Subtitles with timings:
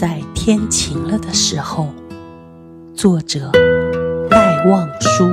[0.00, 1.88] 在天晴了的时候，
[2.94, 3.52] 作者
[4.30, 5.28] 戴望舒。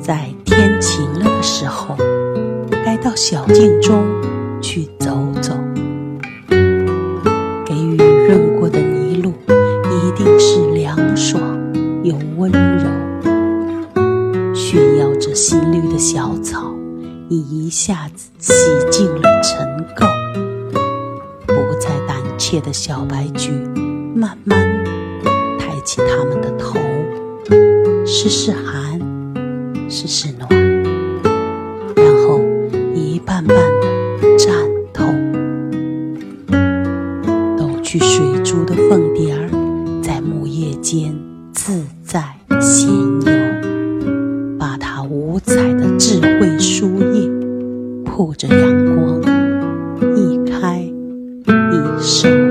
[0.00, 1.96] 在天晴了的时候，
[2.84, 4.04] 该到小径中
[4.62, 5.52] 去走走。
[7.66, 11.42] 给雨润过的泥路，一定是凉爽
[12.04, 12.88] 又温柔。
[14.54, 16.72] 炫耀着新绿的小草，
[17.28, 18.54] 已一下子洗
[18.92, 20.23] 净了尘垢。
[22.54, 23.50] 夜的小白菊，
[24.14, 24.56] 慢慢
[25.58, 26.78] 抬起它们的头，
[28.06, 28.96] 试试寒，
[29.90, 30.48] 试试暖，
[31.96, 32.40] 然后
[32.94, 34.52] 一瓣瓣的绽
[34.92, 35.04] 透。
[37.58, 39.50] 抖去水珠的凤蝶儿，
[40.00, 41.12] 在木叶间
[41.52, 42.22] 自在
[42.60, 47.28] 闲游，把它五彩的智慧书页，
[48.04, 49.20] 铺着阳光，
[50.14, 52.43] 一开一收。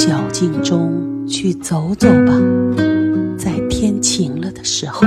[0.00, 2.32] 小径中去走走吧，
[3.36, 5.00] 在天晴了的时候，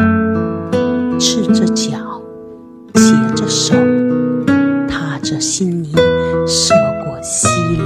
[1.18, 2.22] 赤着脚，
[2.96, 3.74] 携着手，
[4.90, 5.94] 踏着新泥，
[6.46, 6.76] 涉
[7.06, 7.86] 过溪流。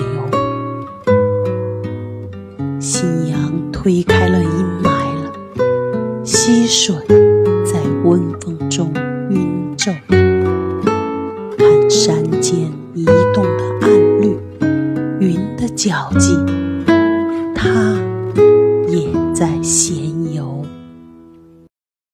[2.80, 4.50] 夕阳推开了阴
[4.81, 6.95] 霾了，溪水
[7.64, 8.92] 在温风中
[9.30, 9.47] 晕
[9.78, 9.92] 皱。
[10.09, 12.56] 看山间
[12.95, 14.36] 移动的暗绿，
[15.19, 16.36] 云的脚迹
[17.66, 17.99] 他
[18.88, 20.05] 也在线